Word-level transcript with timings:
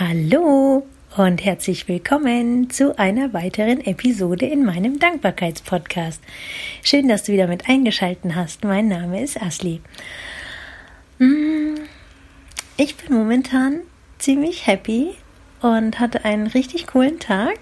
Hallo 0.00 0.86
und 1.18 1.44
herzlich 1.44 1.86
willkommen 1.86 2.70
zu 2.70 2.98
einer 2.98 3.34
weiteren 3.34 3.84
Episode 3.84 4.46
in 4.46 4.64
meinem 4.64 4.98
Dankbarkeitspodcast. 4.98 6.22
Schön, 6.82 7.06
dass 7.06 7.24
du 7.24 7.32
wieder 7.32 7.46
mit 7.46 7.68
eingeschalten 7.68 8.34
hast. 8.34 8.64
Mein 8.64 8.88
Name 8.88 9.22
ist 9.22 9.42
Asli. 9.42 9.82
Mm, 11.18 11.74
ich 12.78 12.96
bin 12.96 13.14
momentan 13.14 13.80
ziemlich 14.18 14.66
happy 14.66 15.10
und 15.60 16.00
hatte 16.00 16.24
einen 16.24 16.46
richtig 16.46 16.86
coolen 16.86 17.18
Tag. 17.18 17.58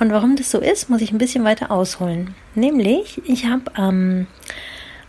Und 0.00 0.10
warum 0.10 0.34
das 0.34 0.50
so 0.50 0.58
ist, 0.58 0.90
muss 0.90 1.02
ich 1.02 1.12
ein 1.12 1.18
bisschen 1.18 1.44
weiter 1.44 1.70
ausholen. 1.70 2.34
Nämlich, 2.56 3.22
ich 3.28 3.46
habe 3.46 3.76
am 3.76 4.26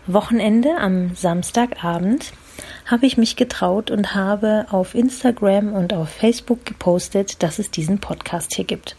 Wochenende, 0.05 0.77
am 0.77 1.15
Samstagabend, 1.15 2.33
habe 2.85 3.05
ich 3.05 3.17
mich 3.17 3.35
getraut 3.35 3.91
und 3.91 4.15
habe 4.15 4.65
auf 4.69 4.95
Instagram 4.95 5.73
und 5.73 5.93
auf 5.93 6.09
Facebook 6.09 6.65
gepostet, 6.65 7.43
dass 7.43 7.59
es 7.59 7.71
diesen 7.71 7.99
Podcast 7.99 8.53
hier 8.53 8.65
gibt. 8.65 8.95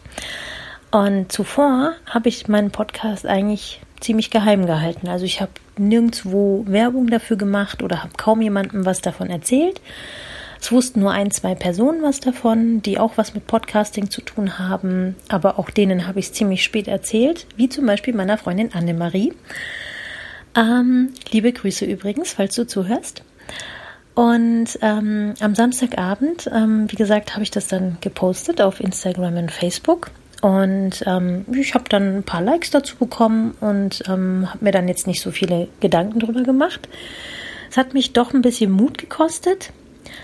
Und 0.91 1.31
zuvor 1.31 1.93
habe 2.05 2.29
ich 2.29 2.47
meinen 2.47 2.71
Podcast 2.71 3.25
eigentlich 3.25 3.81
ziemlich 3.99 4.29
geheim 4.29 4.65
gehalten. 4.65 5.07
Also 5.07 5.25
ich 5.25 5.41
habe 5.41 5.51
nirgendwo 5.77 6.63
Werbung 6.67 7.07
dafür 7.07 7.37
gemacht 7.37 7.83
oder 7.83 8.03
habe 8.03 8.13
kaum 8.17 8.41
jemandem 8.41 8.85
was 8.85 9.01
davon 9.01 9.29
erzählt. 9.29 9.81
Es 10.61 10.71
wussten 10.71 11.01
nur 11.01 11.11
ein, 11.11 11.31
zwei 11.31 11.53
Personen 11.53 12.01
was 12.01 12.21
davon, 12.21 12.81
die 12.81 12.97
auch 12.97 13.17
was 13.17 13.33
mit 13.33 13.45
Podcasting 13.45 14.09
zu 14.09 14.21
tun 14.21 14.57
haben, 14.57 15.15
aber 15.27 15.59
auch 15.59 15.69
denen 15.69 16.07
habe 16.07 16.19
ich 16.19 16.27
es 16.27 16.33
ziemlich 16.33 16.63
spät 16.63 16.87
erzählt, 16.87 17.45
wie 17.57 17.69
zum 17.69 17.85
Beispiel 17.85 18.13
meiner 18.13 18.37
Freundin 18.37 18.73
Annemarie. 18.73 19.33
Ähm, 20.55 21.09
liebe 21.31 21.51
Grüße 21.51 21.83
übrigens, 21.83 22.31
falls 22.31 22.55
du 22.55 22.65
zuhörst. 22.65 23.24
Und 24.15 24.79
ähm, 24.81 25.33
am 25.41 25.55
Samstagabend, 25.55 26.49
ähm, 26.53 26.89
wie 26.89 26.95
gesagt, 26.95 27.33
habe 27.33 27.43
ich 27.43 27.51
das 27.51 27.67
dann 27.67 27.97
gepostet 27.99 28.61
auf 28.61 28.79
Instagram 28.79 29.35
und 29.35 29.51
Facebook. 29.51 30.09
Und 30.41 31.03
ähm, 31.05 31.45
ich 31.53 31.73
habe 31.73 31.85
dann 31.89 32.17
ein 32.17 32.23
paar 32.23 32.41
Likes 32.41 32.71
dazu 32.71 32.95
bekommen 32.95 33.55
und 33.59 34.03
ähm, 34.07 34.47
habe 34.49 34.63
mir 34.63 34.71
dann 34.71 34.87
jetzt 34.87 35.07
nicht 35.07 35.21
so 35.21 35.31
viele 35.31 35.67
Gedanken 35.79 36.19
drüber 36.19 36.43
gemacht. 36.43 36.87
Es 37.69 37.77
hat 37.77 37.93
mich 37.93 38.13
doch 38.13 38.33
ein 38.33 38.41
bisschen 38.41 38.71
Mut 38.71 38.97
gekostet, 38.97 39.71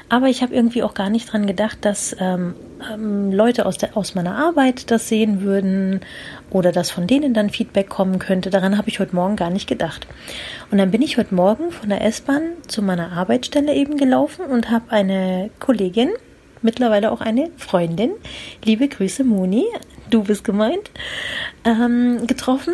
aber 0.10 0.28
ich 0.28 0.42
habe 0.42 0.54
irgendwie 0.54 0.84
auch 0.84 0.94
gar 0.94 1.10
nicht 1.10 1.32
dran 1.32 1.46
gedacht, 1.46 1.80
dass 1.82 2.16
ähm, 2.20 2.56
ähm, 2.92 3.32
Leute 3.32 3.66
aus, 3.66 3.78
der, 3.78 3.96
aus 3.96 4.16
meiner 4.16 4.36
Arbeit 4.36 4.92
das 4.92 5.08
sehen 5.08 5.42
würden 5.42 6.02
oder 6.50 6.72
dass 6.72 6.90
von 6.90 7.08
denen 7.08 7.34
dann 7.34 7.50
Feedback 7.50 7.90
kommen 7.90 8.20
könnte. 8.20 8.50
Daran 8.50 8.78
habe 8.78 8.90
ich 8.90 9.00
heute 9.00 9.16
Morgen 9.16 9.36
gar 9.36 9.50
nicht 9.50 9.68
gedacht. 9.68 10.08
Und 10.72 10.78
dann 10.78 10.92
bin 10.92 11.02
ich 11.02 11.18
heute 11.18 11.36
Morgen 11.36 11.72
von 11.72 11.90
der 11.90 12.04
S-Bahn 12.04 12.42
zu 12.68 12.82
meiner 12.82 13.12
Arbeitsstelle 13.12 13.74
eben 13.74 13.98
gelaufen 13.98 14.46
und 14.46 14.70
habe 14.70 14.92
eine 14.92 15.50
Kollegin, 15.60 16.10
mittlerweile 16.62 17.12
auch 17.12 17.22
eine 17.22 17.50
Freundin, 17.58 18.12
liebe 18.64 18.88
Grüße 18.88 19.24
Moni, 19.24 19.66
du 20.10 20.24
bist 20.24 20.44
gemeint, 20.44 20.92
ähm, 21.66 22.28
getroffen. 22.28 22.74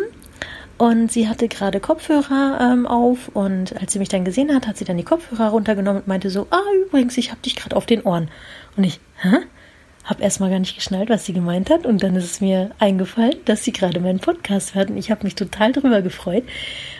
Und 0.78 1.10
sie 1.10 1.28
hatte 1.28 1.48
gerade 1.48 1.80
Kopfhörer 1.80 2.58
ähm, 2.60 2.86
auf 2.86 3.28
und 3.34 3.76
als 3.80 3.92
sie 3.92 3.98
mich 3.98 4.08
dann 4.08 4.24
gesehen 4.24 4.54
hat, 4.54 4.68
hat 4.68 4.76
sie 4.76 4.84
dann 4.84 4.96
die 4.96 5.02
Kopfhörer 5.02 5.48
runtergenommen 5.48 6.02
und 6.02 6.08
meinte 6.08 6.30
so, 6.30 6.46
ah, 6.50 6.62
übrigens, 6.86 7.16
ich 7.18 7.32
habe 7.32 7.42
dich 7.42 7.56
gerade 7.56 7.74
auf 7.74 7.84
den 7.84 8.02
Ohren. 8.02 8.30
Und 8.76 8.84
ich, 8.84 9.00
hä? 9.20 9.38
Hab 10.04 10.22
erstmal 10.22 10.48
gar 10.50 10.60
nicht 10.60 10.76
geschnallt, 10.76 11.10
was 11.10 11.26
sie 11.26 11.34
gemeint 11.34 11.68
hat 11.68 11.84
und 11.84 12.02
dann 12.02 12.16
ist 12.16 12.24
es 12.24 12.40
mir 12.40 12.70
eingefallen, 12.78 13.34
dass 13.44 13.64
sie 13.64 13.72
gerade 13.72 14.00
meinen 14.00 14.20
Podcast 14.20 14.74
hört 14.74 14.88
und 14.88 14.96
ich 14.96 15.10
habe 15.10 15.24
mich 15.24 15.34
total 15.34 15.72
darüber 15.72 16.00
gefreut. 16.00 16.44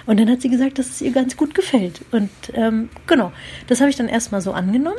Und 0.05 0.21
dann 0.21 0.29
hat 0.29 0.43
sie 0.43 0.51
gesagt, 0.51 0.79
dass 0.79 0.89
es 0.89 1.01
ihr 1.01 1.13
ganz 1.13 1.37
gut 1.37 1.55
gefällt. 1.55 2.03
Und 2.11 2.29
ähm, 2.53 2.91
genau, 3.07 3.33
das 3.69 3.81
habe 3.81 3.89
ich 3.89 3.97
dann 3.97 4.09
erstmal 4.09 4.43
so 4.43 4.53
angenommen. 4.53 4.99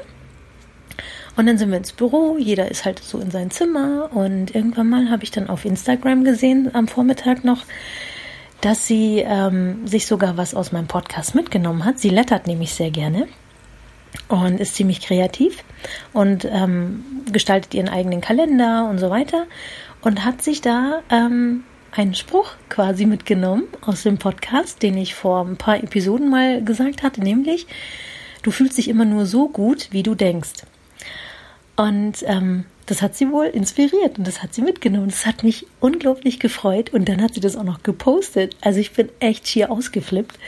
Und 1.36 1.46
dann 1.46 1.58
sind 1.58 1.70
wir 1.70 1.78
ins 1.78 1.92
Büro, 1.92 2.38
jeder 2.40 2.72
ist 2.72 2.86
halt 2.86 3.00
so 3.00 3.20
in 3.20 3.30
sein 3.30 3.52
Zimmer 3.52 4.10
und 4.14 4.56
irgendwann 4.56 4.90
mal 4.90 5.10
habe 5.10 5.24
ich 5.24 5.32
dann 5.32 5.48
auf 5.48 5.64
Instagram 5.64 6.24
gesehen, 6.24 6.72
am 6.74 6.88
Vormittag 6.88 7.44
noch, 7.44 7.64
dass 8.62 8.88
sie 8.88 9.20
ähm, 9.20 9.88
sich 9.88 10.06
sogar 10.06 10.38
was 10.38 10.54
aus 10.54 10.72
meinem 10.72 10.88
Podcast 10.88 11.36
mitgenommen 11.36 11.86
hat. 11.86 12.00
Sie 12.00 12.10
lettert 12.10 12.48
nämlich 12.48 12.74
sehr 12.74 12.92
gerne 12.92 13.28
und 14.28 14.60
ist 14.60 14.76
ziemlich 14.76 15.02
kreativ 15.02 15.64
und 16.14 16.46
ähm, 16.46 17.04
gestaltet 17.32 17.74
ihren 17.74 17.90
eigenen 17.90 18.22
Kalender 18.22 18.88
und 18.90 19.00
so 19.00 19.10
weiter 19.10 19.46
und 20.02 20.26
hat 20.26 20.42
sich 20.42 20.62
da 20.62 21.02
ähm, 21.10 21.64
einen 21.92 22.16
Spruch 22.16 22.52
quasi 22.70 23.06
mitgenommen 23.06 23.64
aus 23.82 24.04
dem 24.04 24.18
Podcast, 24.18 24.84
den 24.84 24.98
ich 24.98 25.16
vor 25.16 25.46
ein 25.46 25.58
paar 25.58 25.82
Episoden 25.82 26.30
mal 26.30 26.64
gesagt 26.64 27.04
hatte, 27.04 27.22
nämlich 27.22 27.68
du 28.42 28.52
fühlst 28.52 28.78
dich 28.78 28.88
immer 28.88 29.06
nur 29.06 29.26
so 29.26 29.50
gut, 29.50 29.90
wie 29.92 30.04
du 30.04 30.16
denkst. 30.16 30.64
Und 31.76 32.24
ähm, 32.24 32.66
das 32.90 33.02
hat 33.02 33.16
sie 33.16 33.32
wohl 33.32 33.46
inspiriert 33.46 34.18
und 34.18 34.26
das 34.26 34.42
hat 34.42 34.54
sie 34.54 34.62
mitgenommen. 34.62 35.10
Das 35.10 35.26
hat 35.26 35.44
mich 35.44 35.68
unglaublich 35.80 36.40
gefreut 36.40 36.92
und 36.92 37.08
dann 37.08 37.22
hat 37.22 37.36
sie 37.36 37.40
das 37.40 37.56
auch 37.56 37.64
noch 37.64 37.84
gepostet. 37.84 38.56
Also 38.62 38.80
ich 38.80 38.94
bin 38.94 39.10
echt 39.20 39.48
schier 39.48 39.72
ausgeflippt. 39.72 40.40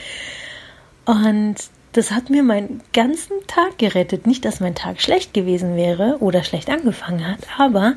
Und 1.05 1.55
das 1.91 2.11
hat 2.11 2.29
mir 2.29 2.41
meinen 2.41 2.81
ganzen 2.93 3.33
Tag 3.47 3.77
gerettet. 3.77 4.25
Nicht, 4.25 4.43
dass 4.43 4.59
mein 4.59 4.73
Tag 4.73 5.01
schlecht 5.01 5.33
gewesen 5.33 5.75
wäre 5.75 6.17
oder 6.19 6.43
schlecht 6.43 6.69
angefangen 6.69 7.27
hat, 7.27 7.39
aber 7.57 7.95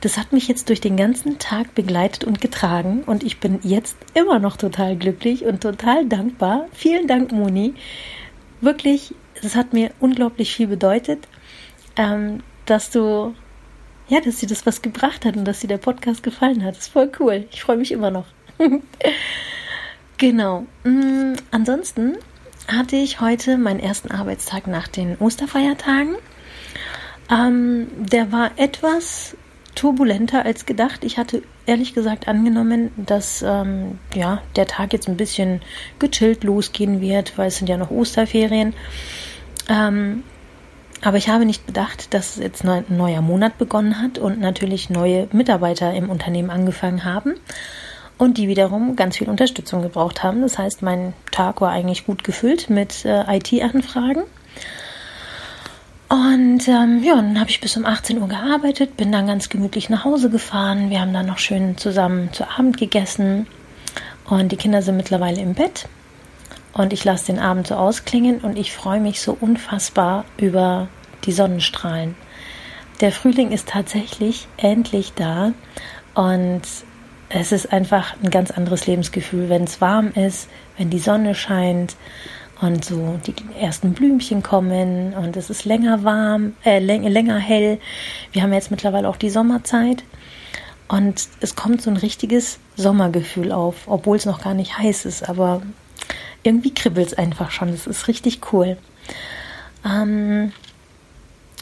das 0.00 0.16
hat 0.16 0.32
mich 0.32 0.48
jetzt 0.48 0.68
durch 0.68 0.80
den 0.80 0.96
ganzen 0.96 1.38
Tag 1.38 1.74
begleitet 1.74 2.24
und 2.24 2.40
getragen 2.40 3.02
und 3.04 3.24
ich 3.24 3.40
bin 3.40 3.58
jetzt 3.64 3.96
immer 4.14 4.38
noch 4.38 4.56
total 4.56 4.96
glücklich 4.96 5.44
und 5.44 5.60
total 5.60 6.06
dankbar. 6.06 6.66
Vielen 6.72 7.08
Dank, 7.08 7.32
Moni. 7.32 7.74
Wirklich, 8.60 9.14
das 9.42 9.56
hat 9.56 9.72
mir 9.72 9.90
unglaublich 9.98 10.54
viel 10.54 10.68
bedeutet, 10.68 11.26
ähm, 11.96 12.44
dass 12.64 12.90
du, 12.90 13.34
ja, 14.08 14.20
dass 14.20 14.36
dir 14.36 14.48
das 14.48 14.66
was 14.66 14.82
gebracht 14.82 15.24
hat 15.24 15.36
und 15.36 15.44
dass 15.44 15.60
dir 15.60 15.68
der 15.68 15.78
Podcast 15.78 16.22
gefallen 16.22 16.64
hat. 16.64 16.76
Ist 16.76 16.88
voll 16.88 17.10
cool. 17.20 17.46
Ich 17.50 17.62
freue 17.62 17.76
mich 17.76 17.92
immer 17.92 18.10
noch. 18.10 18.26
genau. 20.16 20.66
Mm, 20.84 21.34
ansonsten 21.50 22.16
hatte 22.66 22.96
ich 22.96 23.20
heute 23.20 23.58
meinen 23.58 23.80
ersten 23.80 24.10
Arbeitstag 24.10 24.66
nach 24.66 24.88
den 24.88 25.16
Osterfeiertagen. 25.18 26.16
Ähm, 27.30 27.88
der 27.98 28.32
war 28.32 28.52
etwas 28.56 29.36
turbulenter 29.74 30.44
als 30.44 30.66
gedacht. 30.66 31.04
Ich 31.04 31.18
hatte 31.18 31.42
ehrlich 31.66 31.94
gesagt 31.94 32.26
angenommen, 32.26 32.90
dass 32.96 33.42
ähm, 33.46 33.98
ja, 34.14 34.42
der 34.56 34.66
Tag 34.66 34.92
jetzt 34.92 35.08
ein 35.08 35.16
bisschen 35.16 35.60
gechillt 35.98 36.42
losgehen 36.42 37.00
wird, 37.00 37.38
weil 37.38 37.48
es 37.48 37.58
sind 37.58 37.68
ja 37.68 37.76
noch 37.76 37.90
Osterferien. 37.90 38.74
Ähm, 39.68 40.24
aber 41.02 41.16
ich 41.16 41.28
habe 41.28 41.44
nicht 41.44 41.66
bedacht, 41.66 42.12
dass 42.12 42.36
jetzt 42.36 42.64
ein 42.64 42.84
neuer 42.88 43.20
Monat 43.20 43.58
begonnen 43.58 44.00
hat 44.00 44.18
und 44.18 44.40
natürlich 44.40 44.90
neue 44.90 45.28
Mitarbeiter 45.32 45.94
im 45.94 46.10
Unternehmen 46.10 46.50
angefangen 46.50 47.04
haben 47.04 47.34
und 48.18 48.36
die 48.36 48.48
wiederum 48.48 48.96
ganz 48.96 49.16
viel 49.16 49.28
Unterstützung 49.28 49.82
gebraucht 49.82 50.22
haben. 50.22 50.42
Das 50.42 50.58
heißt, 50.58 50.82
mein 50.82 51.14
Tag 51.30 51.60
war 51.60 51.70
eigentlich 51.70 52.04
gut 52.04 52.24
gefüllt 52.24 52.68
mit 52.68 53.04
äh, 53.04 53.36
IT-Anfragen. 53.36 54.24
Und 56.08 56.66
ähm, 56.68 57.02
ja, 57.04 57.16
dann 57.16 57.38
habe 57.38 57.50
ich 57.50 57.60
bis 57.60 57.76
um 57.76 57.84
18 57.84 58.20
Uhr 58.20 58.28
gearbeitet, 58.28 58.96
bin 58.96 59.12
dann 59.12 59.26
ganz 59.26 59.50
gemütlich 59.50 59.90
nach 59.90 60.04
Hause 60.04 60.30
gefahren. 60.30 60.90
Wir 60.90 61.00
haben 61.00 61.12
dann 61.12 61.26
noch 61.26 61.38
schön 61.38 61.76
zusammen 61.76 62.32
zu 62.32 62.48
Abend 62.48 62.78
gegessen 62.78 63.46
und 64.28 64.50
die 64.50 64.56
Kinder 64.56 64.82
sind 64.82 64.96
mittlerweile 64.96 65.40
im 65.40 65.54
Bett. 65.54 65.86
Und 66.78 66.92
ich 66.92 67.04
lasse 67.04 67.26
den 67.26 67.40
Abend 67.40 67.66
so 67.66 67.74
ausklingen 67.74 68.38
und 68.38 68.56
ich 68.56 68.72
freue 68.72 69.00
mich 69.00 69.20
so 69.20 69.36
unfassbar 69.38 70.24
über 70.36 70.86
die 71.24 71.32
Sonnenstrahlen. 71.32 72.14
Der 73.00 73.10
Frühling 73.10 73.50
ist 73.50 73.68
tatsächlich 73.68 74.46
endlich 74.58 75.12
da 75.14 75.52
und 76.14 76.62
es 77.30 77.50
ist 77.50 77.72
einfach 77.72 78.14
ein 78.22 78.30
ganz 78.30 78.52
anderes 78.52 78.86
Lebensgefühl, 78.86 79.48
wenn 79.48 79.64
es 79.64 79.80
warm 79.80 80.12
ist, 80.12 80.48
wenn 80.76 80.88
die 80.88 81.00
Sonne 81.00 81.34
scheint 81.34 81.96
und 82.60 82.84
so 82.84 83.18
die 83.26 83.34
ersten 83.60 83.92
Blümchen 83.92 84.44
kommen 84.44 85.14
und 85.14 85.36
es 85.36 85.50
ist 85.50 85.64
länger 85.64 86.04
warm, 86.04 86.54
äh, 86.64 86.78
länger 86.78 87.38
hell. 87.38 87.80
Wir 88.30 88.42
haben 88.42 88.52
jetzt 88.52 88.70
mittlerweile 88.70 89.08
auch 89.08 89.16
die 89.16 89.30
Sommerzeit 89.30 90.04
und 90.86 91.26
es 91.40 91.56
kommt 91.56 91.82
so 91.82 91.90
ein 91.90 91.96
richtiges 91.96 92.60
Sommergefühl 92.76 93.50
auf, 93.50 93.88
obwohl 93.88 94.16
es 94.16 94.26
noch 94.26 94.40
gar 94.40 94.54
nicht 94.54 94.78
heiß 94.78 95.06
ist, 95.06 95.28
aber 95.28 95.62
irgendwie 96.42 96.74
kribbelt 96.74 97.08
es 97.08 97.14
einfach 97.14 97.50
schon. 97.50 97.70
Das 97.70 97.86
ist 97.86 98.08
richtig 98.08 98.52
cool. 98.52 98.76
Ähm, 99.84 100.52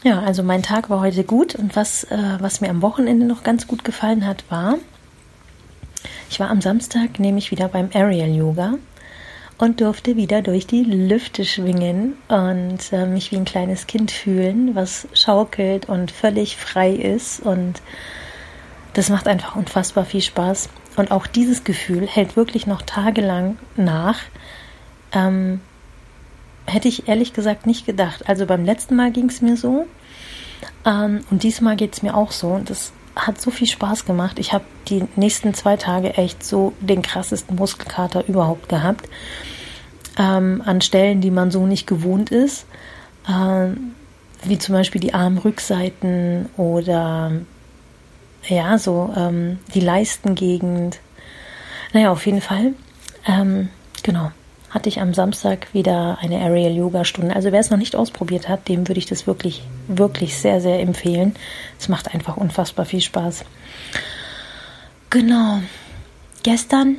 ja, 0.03 0.21
also 0.21 0.43
mein 0.43 0.63
Tag 0.63 0.89
war 0.89 1.01
heute 1.01 1.23
gut 1.23 1.55
und 1.55 1.75
was, 1.75 2.03
äh, 2.05 2.37
was 2.39 2.61
mir 2.61 2.69
am 2.69 2.81
Wochenende 2.81 3.25
noch 3.25 3.43
ganz 3.43 3.67
gut 3.67 3.83
gefallen 3.83 4.25
hat, 4.25 4.43
war, 4.49 4.77
ich 6.29 6.39
war 6.39 6.49
am 6.49 6.61
Samstag 6.61 7.19
nämlich 7.19 7.51
wieder 7.51 7.67
beim 7.67 7.89
Aerial 7.93 8.29
Yoga 8.29 8.75
und 9.57 9.81
durfte 9.81 10.15
wieder 10.15 10.41
durch 10.41 10.67
die 10.67 10.83
Lüfte 10.83 11.45
schwingen 11.45 12.13
und 12.27 12.91
äh, 12.91 13.05
mich 13.05 13.31
wie 13.31 13.37
ein 13.37 13.45
kleines 13.45 13.87
Kind 13.87 14.11
fühlen, 14.11 14.75
was 14.75 15.07
schaukelt 15.13 15.89
und 15.89 16.11
völlig 16.11 16.57
frei 16.57 16.91
ist 16.91 17.39
und 17.39 17.81
das 18.93 19.09
macht 19.09 19.27
einfach 19.27 19.55
unfassbar 19.55 20.05
viel 20.05 20.21
Spaß. 20.21 20.69
Und 20.95 21.11
auch 21.11 21.27
dieses 21.27 21.63
Gefühl 21.63 22.07
hält 22.07 22.35
wirklich 22.35 22.65
noch 22.65 22.81
tagelang 22.81 23.59
nach. 23.75 24.19
Ähm, 25.17 25.61
hätte 26.65 26.87
ich 26.87 27.07
ehrlich 27.07 27.33
gesagt 27.33 27.65
nicht 27.65 27.85
gedacht. 27.85 28.27
Also 28.27 28.45
beim 28.45 28.65
letzten 28.65 28.95
Mal 28.95 29.11
ging 29.11 29.29
es 29.29 29.41
mir 29.41 29.57
so, 29.57 29.87
Ähm, 30.85 31.21
und 31.31 31.43
diesmal 31.43 31.75
geht 31.75 31.93
es 31.93 32.01
mir 32.01 32.15
auch 32.15 32.31
so. 32.31 32.47
Und 32.49 32.69
das 32.69 32.91
hat 33.15 33.41
so 33.41 33.51
viel 33.51 33.67
Spaß 33.67 34.05
gemacht. 34.05 34.39
Ich 34.39 34.53
habe 34.53 34.65
die 34.87 35.03
nächsten 35.15 35.53
zwei 35.53 35.75
Tage 35.77 36.13
echt 36.15 36.43
so 36.43 36.73
den 36.79 37.01
krassesten 37.01 37.55
Muskelkater 37.55 38.27
überhaupt 38.27 38.69
gehabt. 38.69 39.07
Ähm, 40.17 40.63
an 40.65 40.81
Stellen, 40.81 41.21
die 41.21 41.31
man 41.31 41.51
so 41.51 41.65
nicht 41.65 41.87
gewohnt 41.87 42.31
ist. 42.31 42.65
Ähm, 43.29 43.93
wie 44.43 44.57
zum 44.57 44.73
Beispiel 44.73 45.01
die 45.01 45.13
Armrückseiten 45.13 46.49
oder 46.57 47.31
ja, 48.47 48.77
so 48.77 49.13
ähm, 49.15 49.59
die 49.73 49.81
Leistengegend. 49.81 50.99
Naja, 51.93 52.11
auf 52.11 52.25
jeden 52.25 52.41
Fall. 52.41 52.73
Ähm, 53.27 53.69
genau 54.03 54.31
hatte 54.77 54.89
ich 54.89 55.01
am 55.01 55.15
Samstag 55.15 55.73
wieder 55.73 56.19
eine 56.21 56.39
Aerial 56.39 56.71
Yoga 56.71 57.03
Stunde. 57.03 57.35
Also 57.35 57.51
wer 57.51 57.59
es 57.59 57.71
noch 57.71 57.79
nicht 57.79 57.95
ausprobiert 57.95 58.47
hat, 58.47 58.67
dem 58.67 58.87
würde 58.87 58.99
ich 58.99 59.07
das 59.07 59.25
wirklich, 59.25 59.63
wirklich 59.87 60.37
sehr, 60.37 60.61
sehr 60.61 60.79
empfehlen. 60.81 61.35
Es 61.79 61.89
macht 61.89 62.13
einfach 62.13 62.37
unfassbar 62.37 62.85
viel 62.85 63.01
Spaß. 63.01 63.43
Genau. 65.09 65.61
Gestern 66.43 66.97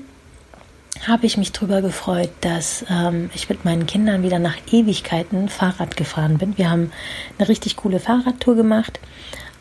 habe 1.07 1.27
ich 1.27 1.37
mich 1.37 1.53
darüber 1.53 1.81
gefreut, 1.81 2.31
dass 2.41 2.85
ähm, 2.91 3.31
ich 3.33 3.49
mit 3.49 3.65
meinen 3.65 3.87
Kindern 3.87 4.25
wieder 4.25 4.41
nach 4.41 4.57
Ewigkeiten 4.73 5.49
Fahrrad 5.49 5.97
gefahren 5.97 6.39
bin. 6.39 6.59
Wir 6.59 6.71
haben 6.71 6.91
eine 7.39 7.49
richtig 7.49 7.77
coole 7.77 8.01
Fahrradtour 8.01 8.57
gemacht. 8.57 8.99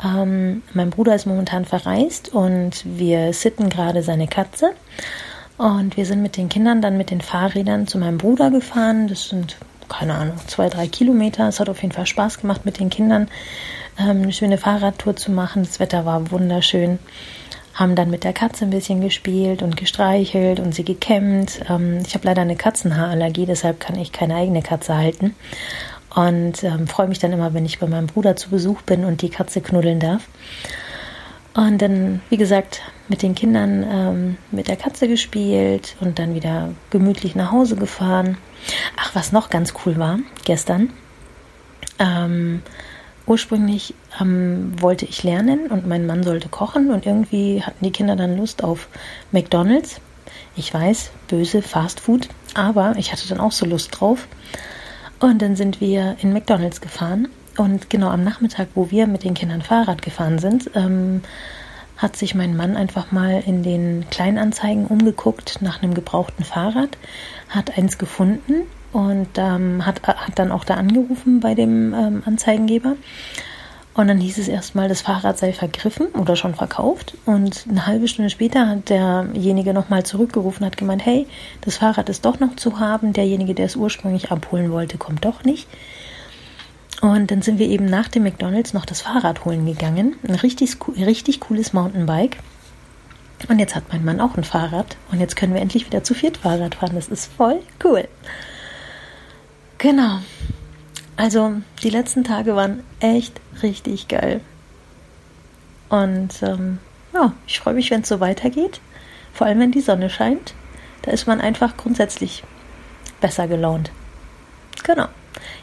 Ähm, 0.04 0.64
mein 0.74 0.90
Bruder 0.90 1.14
ist 1.14 1.28
momentan 1.28 1.66
verreist 1.66 2.34
und 2.34 2.84
wir 2.84 3.32
sitten 3.34 3.70
gerade 3.70 4.02
seine 4.02 4.28
Katze. 4.28 4.72
Und 5.58 5.98
wir 5.98 6.06
sind 6.06 6.22
mit 6.22 6.38
den 6.38 6.50
Kindern 6.50 6.82
dann 6.82 6.98
mit 6.98 7.10
den 7.10 7.22
Fahrrädern 7.22 7.88
zu 7.88 7.98
meinem 7.98 8.20
Bruder 8.20 8.52
gefahren. 8.52 9.08
Das 9.08 9.30
sind, 9.30 9.58
keine 9.90 10.14
Ahnung, 10.14 10.38
zwei, 10.48 10.70
drei 10.70 10.88
Kilometer. 10.88 11.48
Es 11.48 11.60
hat 11.60 11.70
auf 11.70 11.82
jeden 11.82 11.94
Fall 11.94 12.06
Spaß 12.06 12.40
gemacht, 12.40 12.66
mit 12.66 12.80
den 12.80 12.90
Kindern 12.90 13.28
ähm, 14.00 14.22
eine 14.22 14.34
schöne 14.34 14.60
Fahrradtour 14.60 15.16
zu 15.16 15.32
machen. 15.32 15.64
Das 15.64 15.80
Wetter 15.80 16.06
war 16.06 16.30
wunderschön. 16.32 17.00
Haben 17.74 17.96
dann 17.96 18.10
mit 18.10 18.24
der 18.24 18.34
Katze 18.34 18.66
ein 18.66 18.72
bisschen 18.72 19.02
gespielt 19.02 19.62
und 19.64 19.78
gestreichelt 19.78 20.60
und 20.60 20.76
sie 20.76 20.86
gekämmt. 20.86 21.62
Ähm, 21.70 22.00
ich 22.06 22.14
habe 22.14 22.26
leider 22.26 22.44
eine 22.44 22.56
Katzenhaarallergie, 22.56 23.48
deshalb 23.48 23.80
kann 23.80 23.98
ich 23.98 24.12
keine 24.12 24.36
eigene 24.36 24.62
Katze 24.62 24.96
halten. 24.96 25.36
Und 26.16 26.64
ähm, 26.64 26.88
freue 26.88 27.08
mich 27.08 27.20
dann 27.20 27.34
immer, 27.34 27.54
wenn 27.56 27.66
ich 27.66 27.80
bei 27.80 27.88
meinem 27.88 28.08
Bruder 28.08 28.36
zu 28.36 28.50
Besuch 28.50 28.82
bin 28.84 29.06
und 29.06 29.24
die 29.24 29.30
Katze 29.30 29.62
knuddeln 29.62 30.00
darf. 30.00 30.28
Und 31.58 31.82
dann, 31.82 32.22
wie 32.30 32.38
gesagt, 32.38 32.84
mit 33.08 33.24
den 33.24 33.34
Kindern 33.34 33.84
ähm, 33.90 34.38
mit 34.52 34.68
der 34.68 34.76
Katze 34.76 35.08
gespielt 35.08 35.96
und 36.00 36.20
dann 36.20 36.36
wieder 36.36 36.70
gemütlich 36.92 37.34
nach 37.34 37.52
Hause 37.52 37.76
gefahren. 37.76 38.38
Ach, 38.96 39.16
was 39.16 39.32
noch 39.32 39.50
ganz 39.50 39.74
cool 39.84 39.98
war, 39.98 40.20
gestern. 40.46 40.94
Ähm, 41.98 42.62
ursprünglich 43.26 43.96
ähm, 44.22 44.80
wollte 44.80 45.06
ich 45.06 45.24
lernen 45.24 45.66
und 45.72 45.88
mein 45.88 46.06
Mann 46.06 46.22
sollte 46.22 46.48
kochen 46.48 46.92
und 46.92 47.08
irgendwie 47.08 47.64
hatten 47.64 47.84
die 47.84 47.92
Kinder 47.92 48.16
dann 48.16 48.38
Lust 48.38 48.64
auf 48.64 48.88
McDonald's. 49.32 50.00
Ich 50.56 50.72
weiß, 50.72 51.10
böse 51.28 51.64
Fast 51.64 52.02
Food, 52.02 52.30
aber 52.54 52.94
ich 52.98 53.12
hatte 53.12 53.28
dann 53.28 53.40
auch 53.40 53.52
so 53.52 53.66
Lust 53.66 54.00
drauf. 54.00 54.28
Und 55.20 55.42
dann 55.42 55.56
sind 55.56 55.82
wir 55.82 56.18
in 56.22 56.34
McDonald's 56.34 56.82
gefahren. 56.82 57.30
Und 57.58 57.90
genau 57.90 58.10
am 58.10 58.24
Nachmittag, 58.24 58.70
wo 58.76 58.92
wir 58.92 59.08
mit 59.08 59.24
den 59.24 59.34
Kindern 59.34 59.62
Fahrrad 59.62 60.02
gefahren 60.02 60.40
sind, 60.40 60.70
ähm, 60.76 61.22
hat 61.98 62.16
sich 62.16 62.36
mein 62.36 62.56
Mann 62.56 62.78
einfach 62.78 63.12
mal 63.12 63.44
in 63.46 63.64
den 63.64 64.06
Kleinanzeigen 64.12 64.86
umgeguckt 64.86 65.62
nach 65.62 65.82
einem 65.82 65.96
gebrauchten 65.96 66.44
Fahrrad, 66.44 66.98
hat 67.50 67.76
eins 67.78 67.98
gefunden 67.98 68.68
und 68.94 69.30
ähm, 69.38 69.86
hat, 69.86 70.04
hat 70.08 70.38
dann 70.38 70.52
auch 70.52 70.64
da 70.64 70.76
angerufen 70.76 71.40
bei 71.40 71.56
dem 71.56 71.94
ähm, 71.94 72.24
Anzeigengeber. 72.26 72.96
Und 73.96 74.10
dann 74.10 74.20
hieß 74.20 74.38
es 74.38 74.48
erstmal, 74.48 74.88
das 74.88 75.02
Fahrrad 75.02 75.40
sei 75.40 75.54
vergriffen 75.54 76.10
oder 76.10 76.36
schon 76.36 76.54
verkauft. 76.54 77.18
Und 77.26 77.66
eine 77.68 77.88
halbe 77.88 78.08
Stunde 78.08 78.30
später 78.30 78.70
hat 78.70 78.90
derjenige 78.90 79.74
nochmal 79.74 80.04
zurückgerufen, 80.04 80.64
hat 80.68 80.78
gemeint, 80.78 81.04
hey, 81.04 81.26
das 81.62 81.78
Fahrrad 81.78 82.08
ist 82.08 82.24
doch 82.24 82.40
noch 82.40 82.56
zu 82.56 82.80
haben. 82.80 83.12
Derjenige, 83.12 83.56
der 83.56 83.66
es 83.66 83.76
ursprünglich 83.76 84.32
abholen 84.32 84.72
wollte, 84.72 85.00
kommt 85.00 85.26
doch 85.26 85.44
nicht. 85.44 85.68
Und 87.02 87.30
dann 87.30 87.42
sind 87.42 87.60
wir 87.60 87.68
eben 87.68 87.86
nach 87.86 88.08
dem 88.08 88.24
McDonalds 88.24 88.74
noch 88.74 88.86
das 88.86 89.02
Fahrrad 89.02 89.46
holen 89.46 89.66
gegangen. 89.66 90.16
Ein 90.28 90.36
richtig, 90.36 90.78
richtig 90.98 91.40
cooles 91.42 91.74
Mountainbike. 91.74 92.38
Und 93.48 93.60
jetzt 93.60 93.76
hat 93.76 93.84
mein 93.92 94.04
Mann 94.04 94.20
auch 94.20 94.36
ein 94.36 94.44
Fahrrad. 94.44 94.98
Und 95.12 95.20
jetzt 95.20 95.36
können 95.36 95.54
wir 95.54 95.62
endlich 95.62 95.86
wieder 95.86 96.04
zu 96.04 96.16
viert 96.16 96.38
Fahrrad 96.38 96.76
fahren. 96.76 96.96
Das 96.96 97.08
ist 97.08 97.32
voll 97.32 97.60
cool. 97.84 98.08
Genau. 99.78 100.20
Also 101.18 101.54
die 101.84 101.90
letzten 101.90 102.24
Tage 102.24 102.56
waren 102.56 102.84
echt 103.00 103.40
richtig 103.62 104.08
geil. 104.08 104.42
Und 105.90 106.42
ähm, 106.42 106.80
ja, 107.14 107.34
ich 107.46 107.60
freue 107.60 107.76
mich, 107.76 107.92
wenn 107.92 108.02
es 108.02 108.10
so 108.10 108.20
weitergeht. 108.20 108.82
Vor 109.34 109.46
allem, 109.46 109.60
wenn 109.60 109.72
die 109.72 109.82
Sonne 109.82 110.10
scheint. 110.10 110.56
Da 111.04 111.12
ist 111.12 111.28
man 111.28 111.42
einfach 111.42 111.78
grundsätzlich 111.78 112.44
besser 113.22 113.48
gelaunt. 113.48 113.92
Genau. 114.84 115.08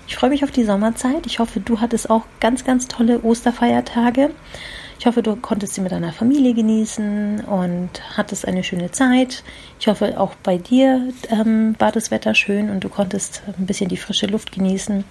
Ich 0.06 0.16
freue 0.16 0.30
mich 0.30 0.44
auf 0.44 0.50
die 0.50 0.64
Sommerzeit. 0.64 1.26
Ich 1.26 1.38
hoffe, 1.38 1.60
du 1.60 1.80
hattest 1.80 2.10
auch 2.10 2.22
ganz, 2.40 2.64
ganz 2.64 2.88
tolle 2.88 3.22
Osterfeiertage. 3.22 4.30
Ich 4.98 5.06
hoffe, 5.06 5.22
du 5.22 5.36
konntest 5.36 5.74
sie 5.74 5.80
mit 5.80 5.92
deiner 5.92 6.12
Familie 6.12 6.54
genießen 6.54 7.40
und 7.44 7.90
hattest 8.16 8.46
eine 8.46 8.64
schöne 8.64 8.90
Zeit. 8.90 9.42
Ich 9.80 9.88
hoffe, 9.88 10.18
auch 10.18 10.34
bei 10.36 10.56
dir 10.56 11.12
ähm, 11.30 11.74
war 11.78 11.92
das 11.92 12.10
Wetter 12.10 12.34
schön 12.34 12.70
und 12.70 12.84
du 12.84 12.88
konntest 12.88 13.42
ein 13.58 13.66
bisschen 13.66 13.88
die 13.88 13.96
frische 13.96 14.26
Luft 14.26 14.52
genießen. 14.52 15.04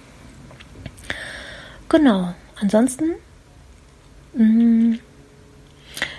Genau. 1.88 2.34
Ansonsten 2.60 3.04
mh, 4.34 4.44
mm, 4.44 4.98